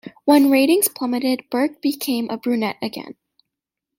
When 0.25 0.49
ratings 0.49 0.87
plummeted, 0.87 1.47
Burke 1.51 1.79
became 1.79 2.27
a 2.31 2.37
brunette 2.37 2.77
again. 2.81 3.13